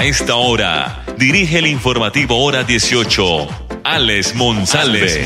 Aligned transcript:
A 0.00 0.04
esta 0.06 0.36
hora, 0.36 1.04
dirige 1.18 1.58
el 1.58 1.66
informativo 1.66 2.42
Hora 2.42 2.64
18, 2.64 3.46
Alex 3.84 4.34
Monsalve. 4.34 5.22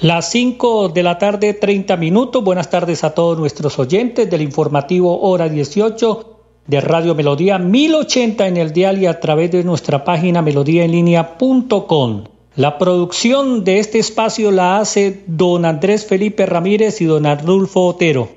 Las 0.00 0.30
5 0.30 0.88
de 0.88 1.02
la 1.02 1.18
tarde, 1.18 1.52
30 1.52 1.98
minutos. 1.98 2.42
Buenas 2.42 2.70
tardes 2.70 3.04
a 3.04 3.14
todos 3.14 3.38
nuestros 3.38 3.78
oyentes 3.78 4.30
del 4.30 4.40
informativo 4.40 5.20
Hora 5.20 5.50
18 5.50 6.40
de 6.66 6.80
Radio 6.80 7.14
Melodía 7.14 7.58
1080 7.58 8.48
en 8.48 8.56
el 8.56 8.72
dial 8.72 9.02
y 9.02 9.04
a 9.04 9.20
través 9.20 9.50
de 9.50 9.64
nuestra 9.64 10.02
página 10.02 10.40
melodíaenlínea.com. 10.40 12.39
La 12.56 12.78
producción 12.78 13.62
de 13.62 13.78
este 13.78 14.00
espacio 14.00 14.50
la 14.50 14.78
hace 14.78 15.22
don 15.28 15.64
Andrés 15.64 16.04
Felipe 16.04 16.46
Ramírez 16.46 17.00
y 17.00 17.04
don 17.04 17.24
Arnulfo 17.24 17.86
Otero. 17.86 18.28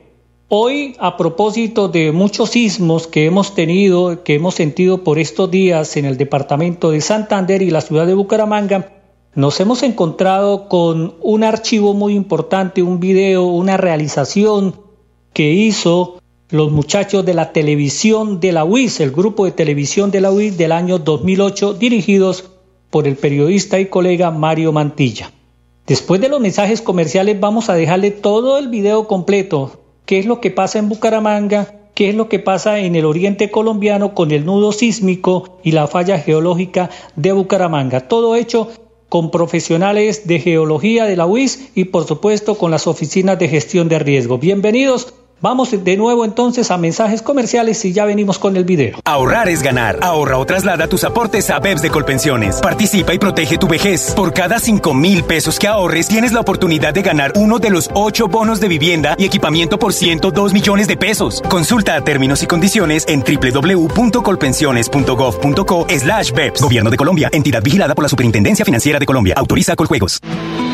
Hoy, 0.49 0.95
a 0.99 1.17
propósito 1.17 1.87
de 1.87 2.11
muchos 2.11 2.51
sismos 2.51 3.07
que 3.07 3.25
hemos 3.25 3.55
tenido, 3.55 4.23
que 4.23 4.35
hemos 4.35 4.53
sentido 4.53 5.03
por 5.03 5.17
estos 5.17 5.49
días 5.49 5.97
en 5.97 6.05
el 6.05 6.17
departamento 6.17 6.91
de 6.91 7.01
Santander 7.01 7.63
y 7.63 7.71
la 7.71 7.81
ciudad 7.81 8.05
de 8.05 8.13
Bucaramanga, 8.13 8.91
nos 9.33 9.59
hemos 9.59 9.81
encontrado 9.81 10.69
con 10.69 11.15
un 11.21 11.43
archivo 11.43 11.95
muy 11.95 12.13
importante, 12.13 12.83
un 12.83 12.99
video, 12.99 13.45
una 13.45 13.77
realización 13.77 14.75
que 15.33 15.53
hizo 15.53 16.19
los 16.51 16.71
muchachos 16.71 17.25
de 17.25 17.33
la 17.33 17.51
televisión 17.51 18.39
de 18.39 18.51
la 18.51 18.63
UIS, 18.63 18.99
el 18.99 19.09
grupo 19.09 19.45
de 19.45 19.53
televisión 19.53 20.11
de 20.11 20.21
la 20.21 20.31
UIS 20.31 20.55
del 20.55 20.71
año 20.71 20.99
2008, 20.99 21.73
dirigidos 21.73 22.52
por 22.93 23.07
el 23.07 23.15
periodista 23.15 23.79
y 23.79 23.87
colega 23.87 24.29
Mario 24.29 24.71
Mantilla. 24.71 25.31
Después 25.87 26.21
de 26.21 26.29
los 26.29 26.39
mensajes 26.39 26.79
comerciales 26.79 27.39
vamos 27.39 27.67
a 27.71 27.73
dejarle 27.73 28.11
todo 28.11 28.59
el 28.59 28.67
video 28.67 29.07
completo, 29.07 29.79
qué 30.05 30.19
es 30.19 30.27
lo 30.27 30.39
que 30.39 30.51
pasa 30.51 30.77
en 30.77 30.89
Bucaramanga, 30.89 31.89
qué 31.95 32.09
es 32.09 32.15
lo 32.15 32.29
que 32.29 32.37
pasa 32.37 32.77
en 32.77 32.95
el 32.95 33.05
oriente 33.05 33.49
colombiano 33.49 34.13
con 34.13 34.29
el 34.29 34.45
nudo 34.45 34.71
sísmico 34.71 35.57
y 35.63 35.71
la 35.71 35.87
falla 35.87 36.19
geológica 36.19 36.91
de 37.15 37.31
Bucaramanga. 37.31 38.01
Todo 38.01 38.35
hecho 38.35 38.69
con 39.09 39.31
profesionales 39.31 40.27
de 40.27 40.39
geología 40.39 41.05
de 41.05 41.17
la 41.17 41.25
UIS 41.25 41.71
y 41.73 41.85
por 41.85 42.05
supuesto 42.05 42.59
con 42.59 42.69
las 42.69 42.85
oficinas 42.85 43.39
de 43.39 43.47
gestión 43.47 43.89
de 43.89 43.97
riesgo. 43.97 44.37
Bienvenidos 44.37 45.15
Vamos 45.43 45.69
de 45.83 45.97
nuevo 45.97 46.23
entonces 46.23 46.71
a 46.71 46.77
mensajes 46.77 47.21
comerciales 47.21 47.83
y 47.83 47.91
ya 47.91 48.05
venimos 48.05 48.39
con 48.39 48.55
el 48.55 48.63
video. 48.63 48.97
Ahorrar 49.03 49.49
es 49.49 49.61
ganar. 49.61 49.99
Ahorra 50.01 50.37
o 50.37 50.45
traslada 50.45 50.87
tus 50.87 51.03
aportes 51.03 51.49
a 51.49 51.59
BEPS 51.59 51.81
de 51.81 51.89
Colpensiones. 51.89 52.61
Participa 52.61 53.13
y 53.13 53.19
protege 53.19 53.57
tu 53.57 53.67
vejez. 53.67 54.13
Por 54.15 54.33
cada 54.33 54.57
5 54.57 54.93
mil 54.93 55.25
pesos 55.25 55.59
que 55.59 55.67
ahorres, 55.67 56.07
tienes 56.07 56.31
la 56.31 56.39
oportunidad 56.39 56.93
de 56.93 57.01
ganar 57.01 57.33
uno 57.35 57.59
de 57.59 57.71
los 57.71 57.89
8 57.93 58.29
bonos 58.29 58.61
de 58.61 58.69
vivienda 58.69 59.15
y 59.17 59.25
equipamiento 59.25 59.77
por 59.77 59.91
102 59.91 60.53
millones 60.53 60.87
de 60.87 60.95
pesos. 60.95 61.41
Consulta 61.49 62.01
términos 62.05 62.41
y 62.41 62.47
condiciones 62.47 63.03
en 63.09 63.21
www.colpensiones.gov.co 63.21 65.87
slash 65.89 66.31
BEPS. 66.31 66.61
Gobierno 66.61 66.89
de 66.89 66.95
Colombia. 66.95 67.27
Entidad 67.33 67.61
vigilada 67.61 67.95
por 67.95 68.03
la 68.03 68.09
Superintendencia 68.09 68.63
Financiera 68.63 68.97
de 68.97 69.05
Colombia. 69.05 69.33
Autoriza 69.35 69.75
Coljuegos. 69.75 70.21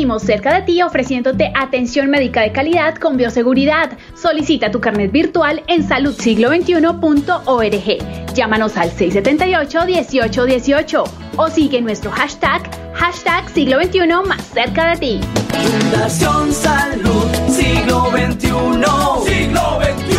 Seguimos 0.00 0.22
cerca 0.22 0.54
de 0.54 0.62
ti 0.62 0.80
ofreciéndote 0.80 1.52
atención 1.54 2.08
médica 2.08 2.40
de 2.40 2.52
calidad 2.52 2.94
con 2.94 3.18
bioseguridad. 3.18 3.98
Solicita 4.14 4.70
tu 4.70 4.80
carnet 4.80 5.12
virtual 5.12 5.62
en 5.66 5.86
saludsiglo21.org. 5.86 8.32
Llámanos 8.32 8.78
al 8.78 8.90
678-1818 8.92 11.04
o 11.36 11.50
sigue 11.50 11.82
nuestro 11.82 12.10
hashtag, 12.12 12.62
hashtag 12.94 13.46
siglo 13.50 13.78
XXI 13.82 14.06
más 14.26 14.42
cerca 14.42 14.92
de 14.92 14.96
ti. 14.96 15.20
Fundación 15.52 16.50
Salud 16.50 17.26
Siglo 17.50 18.10
XXI. 18.10 18.48
Siglo 19.26 19.80
XXI. 19.82 20.16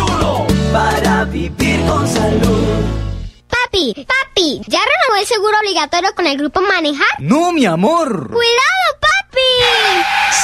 Para 0.72 1.24
vivir 1.24 1.80
con 1.88 2.06
salud. 2.06 2.84
Papi, 3.48 3.96
papi, 3.96 4.62
¿ya 4.68 4.78
renovó 4.78 5.16
el 5.18 5.26
seguro 5.26 5.58
obligatorio 5.58 6.14
con 6.14 6.28
el 6.28 6.38
grupo 6.38 6.60
Manejar? 6.60 7.16
No, 7.18 7.50
mi 7.50 7.66
amor. 7.66 8.28
¡Cuidado, 8.28 9.00
papi! 9.00 9.21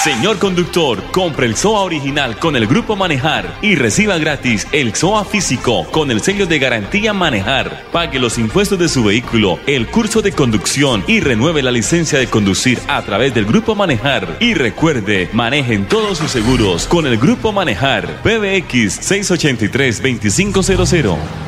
Señor 0.02 0.38
conductor, 0.38 1.02
compre 1.10 1.46
el 1.46 1.56
SOA 1.56 1.80
original 1.80 2.38
con 2.38 2.56
el 2.56 2.66
Grupo 2.66 2.96
Manejar 2.96 3.58
y 3.62 3.74
reciba 3.74 4.16
gratis 4.16 4.66
el 4.72 4.94
SOA 4.94 5.24
físico 5.24 5.86
con 5.90 6.10
el 6.10 6.22
sello 6.22 6.46
de 6.46 6.58
garantía 6.58 7.12
Manejar. 7.12 7.84
Pague 7.92 8.18
los 8.18 8.38
impuestos 8.38 8.78
de 8.78 8.88
su 8.88 9.04
vehículo, 9.04 9.58
el 9.66 9.88
curso 9.88 10.22
de 10.22 10.32
conducción 10.32 11.04
y 11.06 11.20
renueve 11.20 11.62
la 11.62 11.72
licencia 11.72 12.18
de 12.18 12.28
conducir 12.28 12.78
a 12.88 13.02
través 13.02 13.34
del 13.34 13.44
Grupo 13.44 13.74
Manejar. 13.74 14.38
Y 14.40 14.54
recuerde, 14.54 15.28
manejen 15.32 15.86
todos 15.86 16.18
sus 16.18 16.30
seguros 16.30 16.86
con 16.86 17.06
el 17.06 17.18
Grupo 17.18 17.52
Manejar. 17.52 18.22
PBX 18.22 19.10
683-2500. 19.10 21.47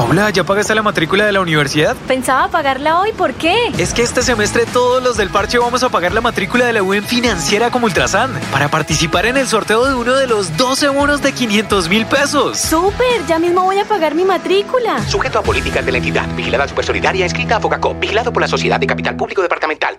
Paula, 0.00 0.30
¿ya 0.30 0.44
pagaste 0.44 0.74
la 0.74 0.82
matrícula 0.82 1.26
de 1.26 1.32
la 1.32 1.42
universidad? 1.42 1.94
Pensaba 2.08 2.48
pagarla 2.48 3.00
hoy, 3.00 3.12
¿por 3.12 3.34
qué? 3.34 3.54
Es 3.76 3.92
que 3.92 4.00
este 4.00 4.22
semestre 4.22 4.64
todos 4.64 5.02
los 5.02 5.18
del 5.18 5.28
parche 5.28 5.58
vamos 5.58 5.82
a 5.82 5.90
pagar 5.90 6.14
la 6.14 6.22
matrícula 6.22 6.64
de 6.64 6.72
la 6.72 6.82
UN 6.82 7.02
financiera 7.02 7.70
como 7.70 7.84
Ultrasan 7.84 8.32
para 8.50 8.70
participar 8.70 9.26
en 9.26 9.36
el 9.36 9.46
sorteo 9.46 9.84
de 9.84 9.94
uno 9.94 10.14
de 10.14 10.26
los 10.26 10.56
12 10.56 10.88
bonos 10.88 11.20
de 11.20 11.34
500 11.34 11.90
mil 11.90 12.06
pesos. 12.06 12.56
¡Súper! 12.56 13.26
Ya 13.28 13.38
mismo 13.38 13.62
voy 13.62 13.78
a 13.78 13.84
pagar 13.84 14.14
mi 14.14 14.24
matrícula. 14.24 15.06
Sujeto 15.06 15.40
a 15.40 15.42
políticas 15.42 15.84
de 15.84 15.92
la 15.92 15.98
entidad, 15.98 16.34
vigilada 16.34 16.66
supersolidaria, 16.66 17.26
escrita 17.26 17.56
a 17.56 17.60
Focacop, 17.60 18.00
vigilado 18.00 18.32
por 18.32 18.40
la 18.40 18.48
Sociedad 18.48 18.80
de 18.80 18.86
Capital 18.86 19.16
Público 19.16 19.42
Departamental. 19.42 19.98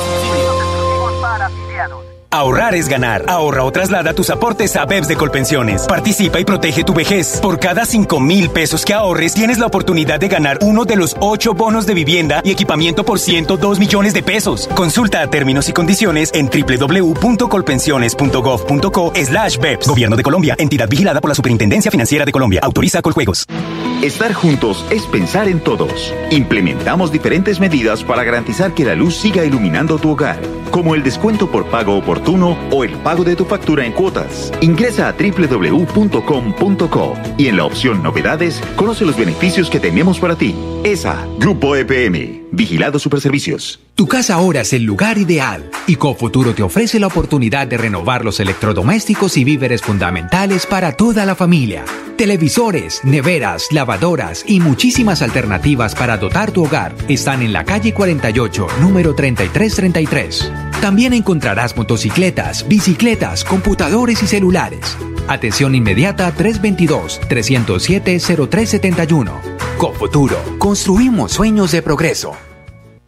Ahorrar 2.33 2.75
es 2.75 2.87
ganar. 2.87 3.25
Ahorra 3.27 3.65
o 3.65 3.73
traslada 3.73 4.13
tus 4.13 4.29
aportes 4.29 4.77
a 4.77 4.85
BEPS 4.85 5.09
de 5.09 5.17
Colpensiones. 5.17 5.85
Participa 5.85 6.39
y 6.39 6.45
protege 6.45 6.85
tu 6.85 6.93
vejez. 6.93 7.41
Por 7.41 7.59
cada 7.59 7.85
5 7.85 8.21
mil 8.21 8.49
pesos 8.49 8.85
que 8.85 8.93
ahorres, 8.93 9.33
tienes 9.33 9.59
la 9.59 9.65
oportunidad 9.65 10.17
de 10.17 10.29
ganar 10.29 10.59
uno 10.61 10.85
de 10.85 10.95
los 10.95 11.17
8 11.19 11.53
bonos 11.55 11.85
de 11.85 11.93
vivienda 11.93 12.39
y 12.45 12.51
equipamiento 12.51 13.03
por 13.03 13.19
102 13.19 13.79
millones 13.79 14.13
de 14.13 14.23
pesos. 14.23 14.69
Consulta 14.75 15.27
términos 15.27 15.67
y 15.67 15.73
condiciones 15.73 16.31
en 16.33 16.49
www.colpensiones.gov.co 16.49 19.11
slash 19.13 19.57
BEPS. 19.57 19.89
Gobierno 19.89 20.15
de 20.15 20.23
Colombia. 20.23 20.55
Entidad 20.57 20.87
vigilada 20.87 21.19
por 21.19 21.27
la 21.27 21.35
Superintendencia 21.35 21.91
Financiera 21.91 22.23
de 22.23 22.31
Colombia. 22.31 22.61
Autoriza 22.63 23.01
Coljuegos. 23.01 23.45
Estar 24.01 24.33
juntos 24.33 24.83
es 24.89 25.05
pensar 25.05 25.47
en 25.47 25.59
todos. 25.59 26.11
Implementamos 26.31 27.11
diferentes 27.11 27.59
medidas 27.59 28.03
para 28.03 28.23
garantizar 28.23 28.73
que 28.73 28.83
la 28.83 28.95
luz 28.95 29.15
siga 29.15 29.45
iluminando 29.45 29.99
tu 29.99 30.09
hogar, 30.09 30.39
como 30.71 30.95
el 30.95 31.03
descuento 31.03 31.51
por 31.51 31.67
pago 31.67 31.95
oportuno 31.95 32.57
o 32.71 32.83
el 32.83 32.93
pago 32.93 33.23
de 33.23 33.35
tu 33.35 33.45
factura 33.45 33.85
en 33.85 33.91
cuotas. 33.91 34.51
Ingresa 34.59 35.07
a 35.07 35.13
www.com.co 35.13 37.13
y 37.37 37.45
en 37.45 37.57
la 37.57 37.65
opción 37.65 38.01
Novedades 38.01 38.59
conoce 38.75 39.05
los 39.05 39.15
beneficios 39.15 39.69
que 39.69 39.79
tenemos 39.79 40.17
para 40.17 40.35
ti. 40.35 40.55
ESA, 40.83 41.27
Grupo 41.37 41.75
EPM, 41.75 42.47
Vigilado 42.51 42.97
Superservicios. 42.97 43.81
Tu 43.93 44.07
casa 44.07 44.33
ahora 44.33 44.61
es 44.61 44.73
el 44.73 44.81
lugar 44.81 45.19
ideal 45.19 45.69
y 45.85 45.97
Cofuturo 45.97 46.55
te 46.55 46.63
ofrece 46.63 46.99
la 46.99 47.05
oportunidad 47.05 47.67
de 47.67 47.77
renovar 47.77 48.25
los 48.25 48.39
electrodomésticos 48.39 49.37
y 49.37 49.43
víveres 49.43 49.83
fundamentales 49.83 50.65
para 50.65 50.93
toda 50.93 51.23
la 51.27 51.35
familia. 51.35 51.85
Televisores, 52.21 53.01
neveras, 53.03 53.69
lavadoras 53.71 54.43
y 54.45 54.59
muchísimas 54.59 55.23
alternativas 55.23 55.95
para 55.95 56.17
dotar 56.17 56.51
tu 56.51 56.63
hogar 56.63 56.93
están 57.07 57.41
en 57.41 57.51
la 57.51 57.65
calle 57.65 57.95
48, 57.95 58.67
número 58.79 59.15
3333. 59.15 60.53
También 60.81 61.13
encontrarás 61.13 61.75
motocicletas, 61.75 62.67
bicicletas, 62.67 63.43
computadores 63.43 64.21
y 64.21 64.27
celulares. 64.27 64.95
Atención 65.27 65.73
inmediata 65.73 66.31
322-307-0371. 66.35 69.31
Cofuturo, 69.79 70.37
construimos 70.59 71.31
sueños 71.31 71.71
de 71.71 71.81
progreso. 71.81 72.37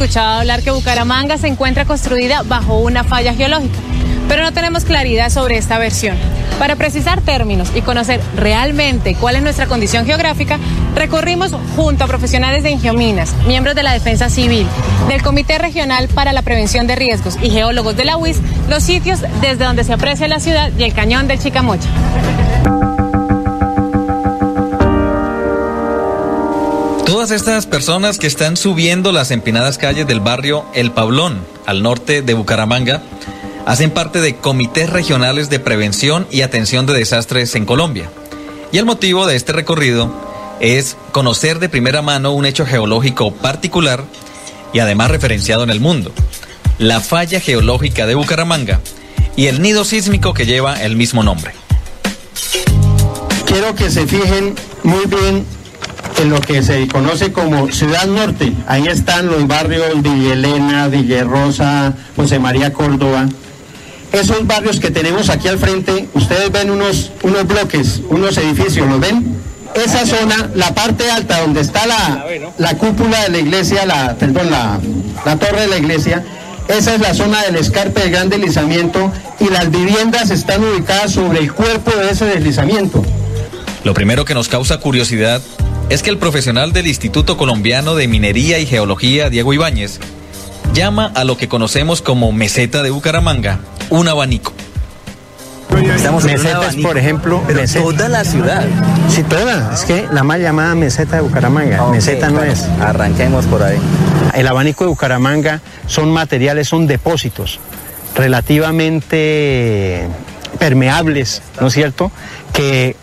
Escuchado 0.00 0.40
hablar 0.40 0.62
que 0.62 0.70
Bucaramanga 0.70 1.36
se 1.36 1.46
encuentra 1.46 1.84
construida 1.84 2.42
bajo 2.42 2.78
una 2.78 3.04
falla 3.04 3.34
geológica, 3.34 3.78
pero 4.28 4.42
no 4.42 4.50
tenemos 4.50 4.86
claridad 4.86 5.28
sobre 5.28 5.58
esta 5.58 5.76
versión. 5.76 6.16
Para 6.58 6.76
precisar 6.76 7.20
términos 7.20 7.70
y 7.74 7.82
conocer 7.82 8.18
realmente 8.34 9.14
cuál 9.14 9.36
es 9.36 9.42
nuestra 9.42 9.66
condición 9.66 10.06
geográfica, 10.06 10.58
recorrimos 10.94 11.52
junto 11.76 12.04
a 12.04 12.06
profesionales 12.06 12.62
de 12.62 12.70
Ingiominas, 12.70 13.34
miembros 13.46 13.74
de 13.74 13.82
la 13.82 13.92
Defensa 13.92 14.30
Civil, 14.30 14.66
del 15.06 15.22
Comité 15.22 15.58
Regional 15.58 16.08
para 16.08 16.32
la 16.32 16.40
Prevención 16.40 16.86
de 16.86 16.96
Riesgos 16.96 17.36
y 17.42 17.50
geólogos 17.50 17.94
de 17.94 18.06
la 18.06 18.16
UIS, 18.16 18.40
los 18.70 18.82
sitios 18.82 19.20
desde 19.42 19.66
donde 19.66 19.84
se 19.84 19.92
aprecia 19.92 20.28
la 20.28 20.40
ciudad 20.40 20.70
y 20.78 20.84
el 20.84 20.94
cañón 20.94 21.28
del 21.28 21.40
Chicamocha. 21.40 21.90
Todas 27.20 27.32
estas 27.32 27.66
personas 27.66 28.18
que 28.18 28.26
están 28.26 28.56
subiendo 28.56 29.12
las 29.12 29.30
empinadas 29.30 29.76
calles 29.76 30.06
del 30.06 30.20
barrio 30.20 30.64
El 30.72 30.90
Pablón, 30.90 31.44
al 31.66 31.82
norte 31.82 32.22
de 32.22 32.32
Bucaramanga, 32.32 33.02
hacen 33.66 33.90
parte 33.90 34.22
de 34.22 34.36
comités 34.36 34.88
regionales 34.88 35.50
de 35.50 35.60
prevención 35.60 36.26
y 36.30 36.40
atención 36.40 36.86
de 36.86 36.94
desastres 36.94 37.54
en 37.56 37.66
Colombia. 37.66 38.10
Y 38.72 38.78
el 38.78 38.86
motivo 38.86 39.26
de 39.26 39.36
este 39.36 39.52
recorrido 39.52 40.10
es 40.60 40.96
conocer 41.12 41.58
de 41.58 41.68
primera 41.68 42.00
mano 42.00 42.32
un 42.32 42.46
hecho 42.46 42.64
geológico 42.64 43.34
particular 43.34 44.02
y 44.72 44.78
además 44.78 45.10
referenciado 45.10 45.62
en 45.62 45.68
el 45.68 45.80
mundo, 45.80 46.12
la 46.78 47.00
falla 47.00 47.38
geológica 47.38 48.06
de 48.06 48.14
Bucaramanga 48.14 48.80
y 49.36 49.48
el 49.48 49.60
nido 49.60 49.84
sísmico 49.84 50.32
que 50.32 50.46
lleva 50.46 50.82
el 50.82 50.96
mismo 50.96 51.22
nombre. 51.22 51.52
Quiero 53.44 53.74
que 53.74 53.90
se 53.90 54.06
fijen 54.06 54.54
muy 54.84 55.04
bien 55.04 55.59
en 56.20 56.30
lo 56.30 56.40
que 56.40 56.62
se 56.62 56.86
conoce 56.88 57.32
como 57.32 57.70
Ciudad 57.70 58.06
Norte. 58.06 58.52
Ahí 58.66 58.86
están 58.88 59.26
los 59.26 59.46
barrios 59.46 59.86
Elena, 60.04 60.88
Villa 60.88 61.24
Rosa, 61.24 61.94
José 62.16 62.38
María 62.38 62.72
Córdoba. 62.72 63.28
Esos 64.12 64.46
barrios 64.46 64.80
que 64.80 64.90
tenemos 64.90 65.28
aquí 65.30 65.48
al 65.48 65.58
frente, 65.58 66.08
ustedes 66.14 66.50
ven 66.50 66.70
unos, 66.70 67.12
unos 67.22 67.46
bloques, 67.46 68.00
unos 68.08 68.36
edificios, 68.38 68.88
¿los 68.88 69.00
ven? 69.00 69.36
Esa 69.74 70.04
zona, 70.04 70.50
la 70.54 70.74
parte 70.74 71.08
alta 71.10 71.40
donde 71.40 71.60
está 71.60 71.86
la, 71.86 72.26
la 72.58 72.76
cúpula 72.76 73.22
de 73.22 73.28
la 73.28 73.38
iglesia, 73.38 73.86
la, 73.86 74.16
perdón, 74.16 74.50
la, 74.50 74.80
la 75.24 75.36
torre 75.36 75.60
de 75.62 75.68
la 75.68 75.78
iglesia, 75.78 76.24
esa 76.66 76.94
es 76.94 77.00
la 77.00 77.14
zona 77.14 77.42
del 77.42 77.56
escarpe 77.56 78.00
de 78.02 78.10
gran 78.10 78.28
deslizamiento 78.28 79.12
y 79.38 79.48
las 79.48 79.70
viviendas 79.70 80.30
están 80.30 80.62
ubicadas 80.64 81.12
sobre 81.12 81.38
el 81.38 81.52
cuerpo 81.52 81.92
de 81.92 82.10
ese 82.10 82.26
deslizamiento. 82.26 83.04
Lo 83.84 83.94
primero 83.94 84.24
que 84.24 84.34
nos 84.34 84.48
causa 84.48 84.78
curiosidad 84.78 85.40
es 85.90 86.02
que 86.04 86.10
el 86.10 86.18
profesional 86.18 86.72
del 86.72 86.86
Instituto 86.86 87.36
Colombiano 87.36 87.96
de 87.96 88.06
Minería 88.08 88.58
y 88.60 88.66
Geología, 88.66 89.28
Diego 89.28 89.52
Ibáñez, 89.52 89.98
llama 90.72 91.10
a 91.14 91.24
lo 91.24 91.36
que 91.36 91.48
conocemos 91.48 92.00
como 92.00 92.30
meseta 92.32 92.82
de 92.82 92.90
Bucaramanga 92.90 93.58
un 93.90 94.06
abanico. 94.08 94.52
Estamos 95.96 96.24
mesetas, 96.24 96.76
por 96.76 96.96
ejemplo, 96.96 97.42
Pero 97.46 97.60
meseta. 97.60 97.82
toda 97.82 98.08
la 98.08 98.24
ciudad. 98.24 98.64
Sí, 99.08 99.24
toda. 99.24 99.74
Es 99.74 99.82
que 99.82 100.06
la 100.12 100.22
mal 100.22 100.40
llamada 100.40 100.74
meseta 100.76 101.16
de 101.16 101.22
Bucaramanga. 101.22 101.84
meseta 101.90 102.30
no 102.30 102.42
es. 102.42 102.64
Arranquemos 102.80 103.46
por 103.46 103.62
ahí. 103.62 103.78
El 104.34 104.46
abanico 104.46 104.84
de 104.84 104.90
Bucaramanga 104.90 105.60
son 105.86 106.12
materiales, 106.12 106.68
son 106.68 106.86
depósitos 106.86 107.58
relativamente 108.14 110.06
permeables, 110.58 111.42
¿no 111.60 111.66
es 111.68 111.72
cierto? 111.72 112.12
Que 112.52 112.94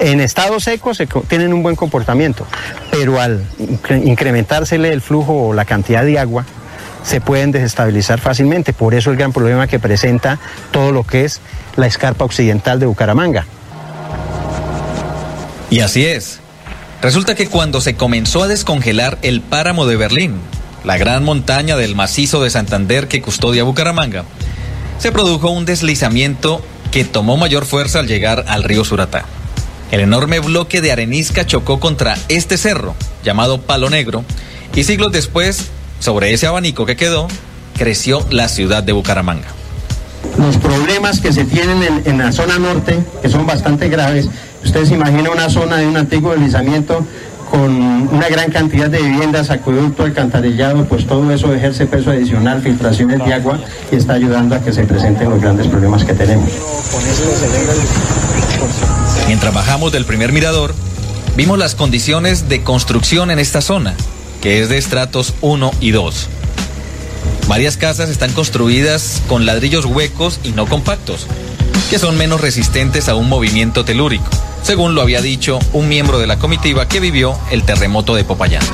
en 0.00 0.20
estado 0.20 0.60
seco 0.60 0.94
se 0.94 1.06
tienen 1.28 1.52
un 1.52 1.62
buen 1.62 1.76
comportamiento, 1.76 2.46
pero 2.90 3.20
al 3.20 3.44
incre- 3.58 4.06
incrementársele 4.06 4.92
el 4.92 5.00
flujo 5.00 5.48
o 5.48 5.52
la 5.54 5.64
cantidad 5.64 6.04
de 6.04 6.18
agua, 6.18 6.44
se 7.02 7.20
pueden 7.20 7.52
desestabilizar 7.52 8.20
fácilmente. 8.20 8.72
Por 8.72 8.94
eso 8.94 9.10
el 9.10 9.16
gran 9.16 9.32
problema 9.32 9.66
que 9.66 9.78
presenta 9.78 10.38
todo 10.72 10.90
lo 10.92 11.04
que 11.04 11.24
es 11.24 11.40
la 11.76 11.86
escarpa 11.86 12.24
occidental 12.24 12.80
de 12.80 12.86
Bucaramanga. 12.86 13.46
Y 15.70 15.80
así 15.80 16.04
es. 16.04 16.40
Resulta 17.02 17.34
que 17.34 17.48
cuando 17.48 17.80
se 17.80 17.94
comenzó 17.94 18.42
a 18.42 18.48
descongelar 18.48 19.18
el 19.22 19.40
páramo 19.40 19.86
de 19.86 19.96
Berlín, 19.96 20.40
la 20.84 20.96
gran 20.96 21.24
montaña 21.24 21.76
del 21.76 21.94
macizo 21.94 22.42
de 22.42 22.50
Santander 22.50 23.06
que 23.08 23.20
custodia 23.22 23.64
Bucaramanga, 23.64 24.24
se 24.98 25.12
produjo 25.12 25.50
un 25.50 25.64
deslizamiento 25.64 26.64
que 26.90 27.04
tomó 27.04 27.36
mayor 27.36 27.66
fuerza 27.66 27.98
al 27.98 28.06
llegar 28.06 28.44
al 28.48 28.64
río 28.64 28.84
Suratá. 28.84 29.26
El 29.90 30.00
enorme 30.00 30.40
bloque 30.40 30.80
de 30.80 30.90
arenisca 30.90 31.46
chocó 31.46 31.78
contra 31.78 32.16
este 32.28 32.56
cerro, 32.56 32.94
llamado 33.22 33.60
Palo 33.60 33.88
Negro, 33.88 34.24
y 34.74 34.84
siglos 34.84 35.12
después, 35.12 35.66
sobre 36.00 36.32
ese 36.32 36.46
abanico 36.46 36.86
que 36.86 36.96
quedó, 36.96 37.28
creció 37.78 38.26
la 38.30 38.48
ciudad 38.48 38.82
de 38.82 38.92
Bucaramanga. 38.92 39.46
Los 40.38 40.56
problemas 40.56 41.20
que 41.20 41.32
se 41.32 41.44
tienen 41.44 42.02
en, 42.04 42.18
la 42.18 42.32
zona 42.32 42.58
norte, 42.58 42.98
que 43.22 43.28
son 43.28 43.46
bastante 43.46 43.88
graves, 43.88 44.28
ustedes 44.64 44.90
imaginan 44.90 45.28
una 45.28 45.48
zona 45.48 45.76
de 45.76 45.86
un 45.86 45.96
antiguo 45.96 46.32
deslizamiento 46.32 47.06
con 47.50 47.70
una 47.70 48.28
gran 48.28 48.50
cantidad 48.50 48.88
de 48.88 49.02
viviendas, 49.02 49.50
acueducto, 49.50 50.04
alcantarillado, 50.04 50.84
pues 50.84 51.06
todo 51.06 51.30
eso 51.30 51.52
ejerce 51.54 51.86
peso 51.86 52.10
adicional, 52.10 52.62
filtraciones 52.62 53.24
de 53.24 53.34
agua 53.34 53.58
y 53.90 53.96
está 53.96 54.14
ayudando 54.14 54.54
a 54.54 54.60
que 54.60 54.72
se 54.72 54.84
presenten 54.84 55.30
los 55.30 55.40
grandes 55.40 55.66
problemas 55.68 56.04
que 56.04 56.14
tenemos. 56.14 56.48
Mientras 59.26 59.54
bajamos 59.54 59.92
del 59.92 60.04
primer 60.04 60.32
mirador, 60.32 60.74
vimos 61.36 61.58
las 61.58 61.74
condiciones 61.74 62.48
de 62.48 62.62
construcción 62.62 63.30
en 63.30 63.38
esta 63.38 63.60
zona, 63.60 63.94
que 64.40 64.60
es 64.60 64.68
de 64.68 64.78
estratos 64.78 65.34
1 65.40 65.72
y 65.80 65.90
2. 65.90 66.28
Varias 67.48 67.76
casas 67.76 68.10
están 68.10 68.32
construidas 68.32 69.22
con 69.28 69.46
ladrillos 69.46 69.84
huecos 69.84 70.40
y 70.42 70.50
no 70.50 70.66
compactos, 70.66 71.26
que 71.90 71.98
son 71.98 72.18
menos 72.18 72.40
resistentes 72.40 73.08
a 73.08 73.14
un 73.14 73.28
movimiento 73.28 73.84
telúrico, 73.84 74.28
según 74.66 74.96
lo 74.96 75.02
había 75.02 75.22
dicho 75.22 75.60
un 75.74 75.88
miembro 75.88 76.18
de 76.18 76.26
la 76.26 76.40
comitiva 76.40 76.88
que 76.88 76.98
vivió 76.98 77.38
el 77.52 77.62
terremoto 77.62 78.16
de 78.16 78.24
Popayán. 78.24 78.64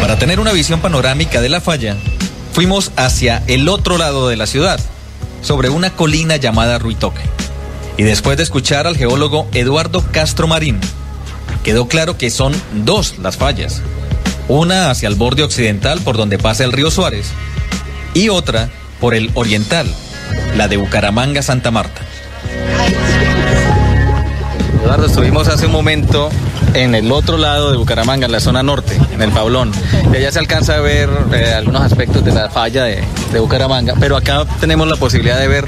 Para 0.00 0.18
tener 0.18 0.40
una 0.40 0.52
visión 0.52 0.80
panorámica 0.80 1.42
de 1.42 1.50
la 1.50 1.60
falla, 1.60 1.98
fuimos 2.56 2.90
hacia 2.96 3.42
el 3.48 3.68
otro 3.68 3.98
lado 3.98 4.28
de 4.28 4.36
la 4.36 4.46
ciudad, 4.46 4.80
sobre 5.42 5.68
una 5.68 5.90
colina 5.90 6.36
llamada 6.36 6.78
Ruitoque. 6.78 7.20
Y 7.98 8.02
después 8.02 8.38
de 8.38 8.44
escuchar 8.44 8.86
al 8.86 8.96
geólogo 8.96 9.46
Eduardo 9.52 10.02
Castro 10.10 10.46
Marín, 10.46 10.80
quedó 11.62 11.86
claro 11.86 12.16
que 12.16 12.30
son 12.30 12.54
dos 12.72 13.18
las 13.18 13.36
fallas. 13.36 13.82
Una 14.48 14.90
hacia 14.90 15.06
el 15.06 15.16
borde 15.16 15.42
occidental 15.42 16.00
por 16.00 16.16
donde 16.16 16.38
pasa 16.38 16.64
el 16.64 16.72
río 16.72 16.90
Suárez 16.90 17.26
y 18.14 18.30
otra 18.30 18.70
por 19.00 19.14
el 19.14 19.30
oriental, 19.34 19.86
la 20.56 20.66
de 20.66 20.78
Bucaramanga 20.78 21.42
Santa 21.42 21.70
Marta. 21.70 22.00
Eduardo, 24.82 25.08
estuvimos 25.08 25.46
hace 25.48 25.66
un 25.66 25.72
momento 25.72 26.30
en 26.74 26.94
el 26.94 27.10
otro 27.12 27.38
lado 27.38 27.70
de 27.70 27.76
Bucaramanga, 27.76 28.26
en 28.26 28.32
la 28.32 28.40
zona 28.40 28.62
norte, 28.62 28.98
en 29.12 29.22
el 29.22 29.30
Pablón. 29.30 29.72
Y 30.12 30.16
allá 30.16 30.32
se 30.32 30.38
alcanza 30.38 30.76
a 30.76 30.80
ver 30.80 31.08
eh, 31.32 31.54
algunos 31.54 31.82
aspectos 31.82 32.24
de 32.24 32.32
la 32.32 32.50
falla 32.50 32.84
de, 32.84 33.02
de, 33.32 33.40
Bucaramanga, 33.40 33.94
pero 33.98 34.16
acá 34.16 34.44
tenemos 34.60 34.86
la 34.88 34.96
posibilidad 34.96 35.38
de 35.38 35.48
ver, 35.48 35.66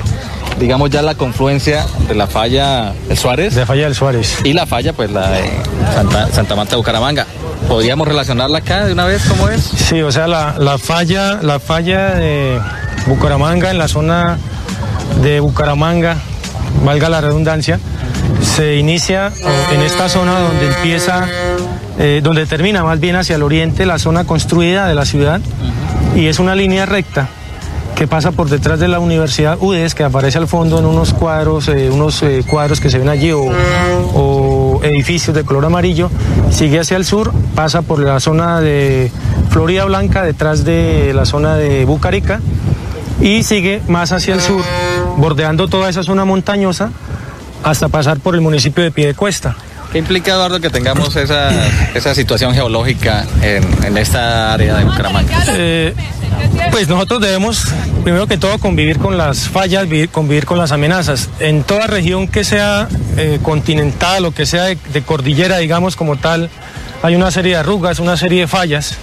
digamos, 0.59 0.91
ya 0.91 1.03
la 1.03 1.15
confluencia 1.15 1.87
de 2.09 2.15
la 2.15 2.27
falla 2.27 2.93
del 3.09 3.19
Suárez. 3.19 3.55
De 3.55 3.61
la 3.61 3.67
falla 3.67 3.85
del 3.85 3.95
Suárez. 3.95 4.39
Y 4.45 4.53
la 4.53 4.67
falla, 4.67 4.93
pues 4.93 5.11
la 5.11 5.31
de 5.31 5.51
Santa, 5.95 6.29
Santa 6.33 6.57
Marta 6.57 6.73
de 6.73 6.77
Bucaramanga. 6.77 7.27
¿Podríamos 7.69 8.07
relacionarla 8.07 8.59
acá 8.59 8.87
de 8.87 8.93
una 8.93 9.05
vez? 9.05 9.23
¿Cómo 9.29 9.49
es? 9.49 9.63
Sí, 9.63 10.03
o 10.03 10.13
sea, 10.13 10.27
la, 10.27 10.55
la 10.59 10.79
falla, 10.79 11.41
la 11.43 11.59
falla 11.61 12.15
de 12.15 12.61
Bucaramanga, 13.07 13.71
en 13.71 13.79
la 13.79 13.89
zona 13.89 14.39
de 15.23 15.41
Bucaramanga, 15.41 16.17
valga 16.85 17.09
la 17.09 17.21
redundancia, 17.21 17.81
se 18.43 18.77
inicia 18.77 19.33
en 19.73 19.81
esta 19.81 20.09
zona 20.09 20.41
donde 20.41 20.67
empieza, 20.67 21.27
eh, 21.99 22.21
donde 22.23 22.47
termina 22.47 22.85
más 22.85 23.01
bien 23.01 23.17
hacia 23.17 23.37
el 23.37 23.43
oriente 23.43 23.87
la 23.87 23.99
zona 23.99 24.25
construida 24.25 24.87
de 24.89 24.95
la 24.95 25.05
ciudad 25.05 25.41
y 26.15 26.27
es 26.27 26.39
una 26.39 26.55
línea 26.55 26.87
recta 26.87 27.29
que 27.95 28.07
pasa 28.07 28.31
por 28.31 28.49
detrás 28.49 28.79
de 28.79 28.87
la 28.87 29.01
Universidad 29.01 29.59
UDES, 29.61 29.97
que 29.97 30.05
aparece 30.05 30.39
al 30.39 30.47
fondo 30.47 30.79
en 30.79 30.85
unos 30.85 31.13
cuadros, 31.13 31.67
eh, 31.67 31.91
unos 31.91 32.23
eh, 32.23 32.45
cuadros 32.47 32.81
que 32.81 32.91
se 32.91 32.99
ven 32.99 33.09
allí 33.09 33.33
o, 33.33 33.43
o, 34.15 34.81
edificios 34.85 35.35
de 35.35 35.43
color 35.43 35.65
amarillo, 35.65 36.09
sigue 36.53 36.79
hacia 36.79 36.97
el 36.97 37.05
sur, 37.05 37.33
pasa 37.57 37.83
por 37.83 37.99
la 37.99 38.21
zona 38.21 38.61
de 38.61 39.11
Florida 39.51 39.85
Blanca, 39.85 40.23
detrás 40.23 40.65
de 40.65 41.13
la 41.13 41.25
zona 41.25 41.57
de 41.57 41.85
Bucarica, 41.87 42.41
y 43.21 43.43
sigue 43.43 43.83
más 43.89 44.13
hacia 44.13 44.35
el 44.35 44.41
sur, 44.41 44.63
bordeando 45.17 45.67
toda 45.67 45.89
esa 45.89 46.05
zona 46.05 46.25
montañosa 46.25 46.93
hasta 47.71 47.89
pasar 47.89 48.19
por 48.21 48.35
el 48.35 48.41
municipio 48.41 48.83
de 48.83 48.91
Piedecuesta. 48.91 49.57
¿Qué 49.93 49.99
implica, 49.99 50.33
Eduardo, 50.33 50.61
que 50.61 50.69
tengamos 50.69 51.17
esa, 51.17 51.51
esa 51.95 52.15
situación 52.15 52.53
geológica 52.53 53.25
en, 53.41 53.65
en, 53.85 53.97
esta 53.97 54.53
área 54.53 54.77
de 54.77 54.85
Bucaramanga? 54.85 55.45
Eh, 55.49 55.95
pues 56.71 56.89
nosotros 56.89 57.23
debemos, 57.23 57.65
primero 58.05 58.27
que 58.27 58.37
todo, 58.37 58.59
convivir 58.59 58.99
con 58.99 59.17
las 59.17 59.49
fallas, 59.49 59.89
vivir, 59.89 60.11
convivir 60.11 60.45
con 60.45 60.59
las 60.59 60.73
amenazas. 60.73 61.31
En 61.41 61.63
toda 61.63 61.87
región 61.87 62.29
que 62.29 62.45
sea 62.45 62.87
eh, 63.17 63.39
continental 63.43 64.27
o 64.27 64.33
que 64.33 64.45
sea 64.45 64.65
de, 64.65 64.77
de, 64.93 65.03
cordillera, 65.03 65.57
digamos, 65.57 65.97
como 65.97 66.17
tal, 66.17 66.51
hay 67.03 67.15
una 67.15 67.31
serie 67.31 67.53
de 67.53 67.59
arrugas, 67.59 67.99
una 67.99 68.19
serie 68.19 68.41
de 68.41 68.47
fallas. 68.47 68.99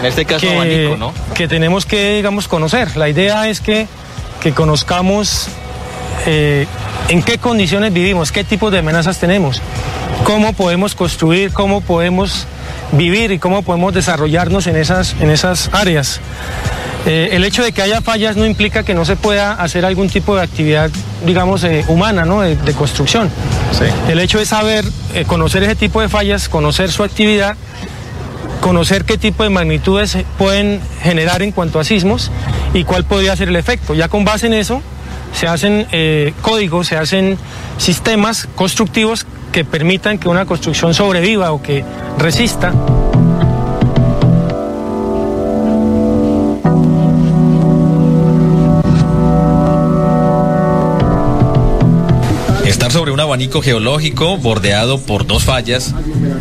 En 0.00 0.06
este 0.06 0.24
caso, 0.24 0.46
que, 0.46 0.56
abanico, 0.56 0.96
¿no? 0.96 1.12
Que 1.34 1.48
tenemos 1.48 1.84
que, 1.84 2.16
digamos, 2.16 2.48
conocer. 2.48 2.96
La 2.96 3.10
idea 3.10 3.46
es 3.48 3.60
que, 3.60 3.86
que 4.40 4.52
conozcamos 4.52 5.48
eh, 6.26 6.66
en 7.08 7.22
qué 7.22 7.38
condiciones 7.38 7.92
vivimos, 7.92 8.32
qué 8.32 8.44
tipos 8.44 8.72
de 8.72 8.78
amenazas 8.78 9.18
tenemos, 9.18 9.60
cómo 10.24 10.52
podemos 10.52 10.94
construir, 10.94 11.52
cómo 11.52 11.80
podemos 11.80 12.46
vivir 12.92 13.32
y 13.32 13.38
cómo 13.38 13.62
podemos 13.62 13.94
desarrollarnos 13.94 14.66
en 14.66 14.76
esas, 14.76 15.14
en 15.20 15.30
esas 15.30 15.70
áreas. 15.72 16.20
Eh, 17.06 17.30
el 17.32 17.44
hecho 17.44 17.62
de 17.62 17.72
que 17.72 17.80
haya 17.80 18.02
fallas 18.02 18.36
no 18.36 18.44
implica 18.44 18.82
que 18.82 18.94
no 18.94 19.04
se 19.04 19.16
pueda 19.16 19.52
hacer 19.52 19.86
algún 19.86 20.10
tipo 20.10 20.36
de 20.36 20.42
actividad, 20.42 20.90
digamos, 21.24 21.64
eh, 21.64 21.84
humana, 21.88 22.26
¿no? 22.26 22.42
De, 22.42 22.56
de 22.56 22.72
construcción. 22.74 23.30
Sí. 23.72 23.84
El 24.10 24.20
hecho 24.20 24.38
de 24.38 24.44
saber, 24.44 24.84
eh, 25.14 25.24
conocer 25.26 25.62
ese 25.62 25.76
tipo 25.76 26.02
de 26.02 26.10
fallas, 26.10 26.48
conocer 26.50 26.92
su 26.92 27.02
actividad, 27.02 27.56
conocer 28.60 29.06
qué 29.06 29.16
tipo 29.16 29.42
de 29.42 29.48
magnitudes 29.48 30.18
pueden 30.36 30.80
generar 31.02 31.40
en 31.40 31.52
cuanto 31.52 31.80
a 31.80 31.84
sismos 31.84 32.30
y 32.74 32.84
cuál 32.84 33.04
podría 33.04 33.34
ser 33.34 33.48
el 33.48 33.56
efecto. 33.56 33.94
Ya 33.94 34.08
con 34.08 34.26
base 34.26 34.48
en 34.48 34.54
eso, 34.54 34.82
se 35.32 35.46
hacen 35.46 35.86
eh, 35.92 36.32
códigos, 36.42 36.88
se 36.88 36.96
hacen 36.96 37.38
sistemas 37.78 38.48
constructivos 38.54 39.26
que 39.52 39.64
permitan 39.64 40.18
que 40.18 40.28
una 40.28 40.46
construcción 40.46 40.94
sobreviva 40.94 41.52
o 41.52 41.62
que 41.62 41.84
resista. 42.18 42.72
Estar 52.64 52.92
sobre 52.92 53.10
un 53.10 53.20
abanico 53.20 53.62
geológico 53.62 54.36
bordeado 54.36 55.00
por 55.00 55.26
dos 55.26 55.44
fallas 55.44 55.94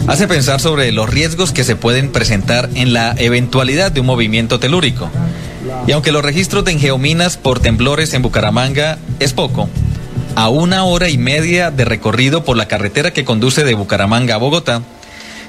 hace 0.08 0.27
pensar 0.27 0.60
sobre 0.60 0.91
los 0.91 1.10
riesgos 1.10 1.51
que 1.51 1.63
se 1.63 1.75
pueden 1.75 2.12
presentar 2.12 2.69
en 2.75 2.93
la 2.93 3.15
eventualidad 3.17 3.91
de 3.91 4.01
un 4.01 4.05
movimiento 4.05 4.60
telúrico. 4.60 5.10
Y 5.88 5.91
aunque 5.91 6.12
los 6.12 6.24
registros 6.24 6.65
de 6.65 6.74
engeominas 6.74 7.38
por 7.38 7.59
temblores 7.59 8.13
en 8.13 8.21
Bucaramanga 8.21 8.98
es 9.19 9.33
poco, 9.33 9.69
a 10.36 10.50
una 10.50 10.83
hora 10.83 11.09
y 11.09 11.17
media 11.17 11.71
de 11.71 11.86
recorrido 11.86 12.43
por 12.43 12.55
la 12.55 12.67
carretera 12.67 13.12
que 13.12 13.25
conduce 13.25 13.63
de 13.63 13.74
Bucaramanga 13.74 14.36
a 14.36 14.38
Bogotá, 14.38 14.83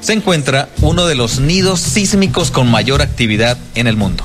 se 0.00 0.14
encuentra 0.14 0.68
uno 0.80 1.06
de 1.06 1.14
los 1.14 1.40
nidos 1.40 1.80
sísmicos 1.80 2.50
con 2.50 2.70
mayor 2.70 3.02
actividad 3.02 3.58
en 3.74 3.86
el 3.86 3.96
mundo. 3.96 4.24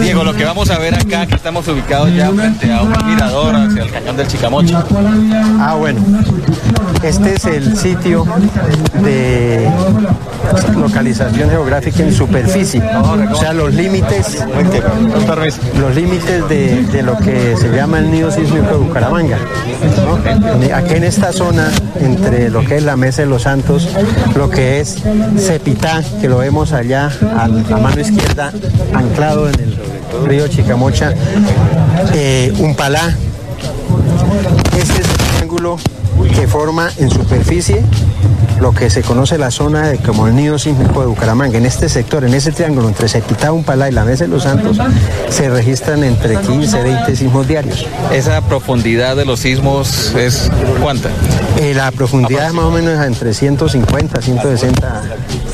Diego, 0.00 0.24
lo 0.24 0.34
que 0.34 0.44
vamos 0.44 0.70
a 0.70 0.78
ver 0.78 0.94
acá, 0.94 1.26
que 1.26 1.34
estamos 1.34 1.66
ubicados 1.68 2.12
ya 2.14 2.30
frente 2.30 2.72
a 2.72 2.82
un 2.82 2.92
mirador 3.06 3.54
hacia 3.54 3.82
el 3.82 3.90
cañón 3.90 4.16
del 4.16 4.26
Chicamocha. 4.26 4.84
Ah, 5.60 5.76
bueno. 5.78 6.00
Este 7.02 7.34
es 7.34 7.44
el 7.46 7.76
sitio 7.76 8.24
de 9.02 9.68
localización 10.76 11.50
geográfica 11.50 12.02
en 12.02 12.14
superficie. 12.14 12.82
O 13.32 13.34
sea, 13.34 13.52
los 13.52 13.74
límites, 13.74 14.44
los 15.80 15.94
límites 15.94 16.48
de, 16.48 16.82
de, 16.84 17.02
lo 17.02 17.16
que 17.18 17.56
se 17.56 17.70
llama 17.70 17.98
el 17.98 18.10
nido 18.10 18.30
sísmico 18.30 18.66
de 18.66 18.76
Bucaramanga. 18.76 19.38
¿no? 20.06 20.76
Aquí 20.76 20.94
en 20.94 21.04
esta 21.04 21.32
zona, 21.32 21.70
entre 22.00 22.50
lo 22.50 22.64
que 22.64 22.76
es 22.76 22.84
la 22.84 22.96
Mesa 22.96 23.22
de 23.22 23.28
los 23.28 23.42
Santos, 23.42 23.88
lo 24.36 24.48
que 24.48 24.80
es 24.80 24.98
Cepitá, 25.38 26.02
que 26.20 26.28
lo 26.28 26.38
vemos 26.38 26.72
allá 26.72 27.10
a 27.36 27.48
la 27.48 27.76
mano 27.78 28.00
izquierda, 28.00 28.52
anclado 28.94 29.48
en 29.48 29.58
el 29.60 29.61
río 30.26 30.48
Chicamocha, 30.48 31.14
eh, 32.14 32.52
Umpalá. 32.58 33.16
Este 34.76 35.02
es 35.02 35.08
el 35.08 35.16
triángulo 35.16 35.78
que 36.34 36.46
forma 36.46 36.90
en 36.98 37.10
superficie 37.10 37.84
lo 38.62 38.72
que 38.72 38.90
se 38.90 39.02
conoce 39.02 39.38
la 39.38 39.50
zona 39.50 39.88
de, 39.88 39.98
como 39.98 40.28
el 40.28 40.36
nido 40.36 40.56
sísmico 40.56 41.00
de 41.00 41.06
Bucaramanga. 41.06 41.58
En 41.58 41.66
este 41.66 41.88
sector, 41.88 42.24
en 42.24 42.32
ese 42.32 42.52
triángulo 42.52 42.86
entre 42.86 43.08
Sequitá, 43.08 43.52
Umpalá 43.52 43.88
y 43.88 43.92
la 43.92 44.04
Mesa 44.04 44.22
de 44.24 44.30
los 44.30 44.44
Santos, 44.44 44.78
se 45.28 45.50
registran 45.50 46.04
entre 46.04 46.36
15 46.36 46.78
y 46.78 46.82
20 46.82 47.16
sismos 47.16 47.48
diarios. 47.48 47.84
¿Esa 48.12 48.40
profundidad 48.42 49.16
de 49.16 49.24
los 49.24 49.40
sismos 49.40 50.14
es 50.14 50.48
cuánta? 50.80 51.10
Eh, 51.58 51.74
la 51.74 51.90
profundidad 51.90 52.46
es 52.46 52.52
más 52.52 52.66
o 52.66 52.70
menos 52.70 53.04
entre 53.04 53.34
150, 53.34 54.22
160 54.22 55.02